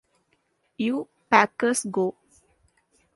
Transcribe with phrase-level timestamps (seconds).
[0.79, 2.15] You Packers Go!